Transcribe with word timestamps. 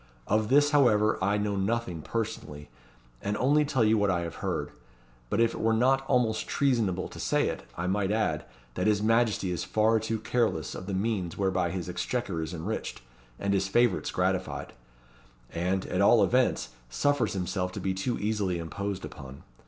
Of 0.25 0.49
this, 0.49 0.71
however, 0.71 1.23
I 1.23 1.37
know 1.37 1.55
nothing 1.55 2.01
personally, 2.01 2.71
and 3.21 3.37
only 3.37 3.63
tell 3.63 3.83
you 3.83 3.99
what 3.99 4.09
I 4.09 4.21
have 4.21 4.37
heard. 4.41 4.71
But 5.29 5.39
if 5.39 5.53
it 5.53 5.59
were 5.61 5.75
not 5.75 6.03
almost 6.07 6.47
treasonable 6.47 7.07
to 7.07 7.19
say 7.19 7.49
it, 7.49 7.67
I 7.77 7.85
might 7.85 8.11
add, 8.11 8.43
that 8.73 8.87
his 8.87 9.03
Majesty 9.03 9.51
is 9.51 9.63
far 9.63 9.99
too 9.99 10.17
careless 10.17 10.73
of 10.73 10.87
the 10.87 10.95
means 10.95 11.37
whereby 11.37 11.69
his 11.69 11.87
exchequer 11.87 12.41
is 12.41 12.51
enriched, 12.51 13.03
and 13.37 13.53
his 13.53 13.67
favourites 13.67 14.09
gratified; 14.09 14.73
and, 15.51 15.85
at 15.85 16.01
all 16.01 16.23
events, 16.23 16.69
suffers 16.89 17.33
himself 17.33 17.71
to 17.73 17.79
be 17.79 17.93
too 17.93 18.17
easily 18.17 18.57
imposed 18.57 19.05
upon. 19.05 19.43